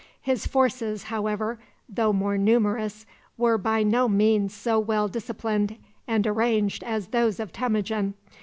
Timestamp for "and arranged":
6.07-6.83